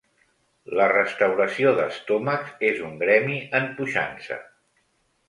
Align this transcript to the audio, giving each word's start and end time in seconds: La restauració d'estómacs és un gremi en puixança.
La 0.77 0.85
restauració 0.93 1.73
d'estómacs 1.79 2.55
és 2.71 2.79
un 2.87 2.97
gremi 3.05 3.37
en 3.61 3.69
puixança. 3.81 4.39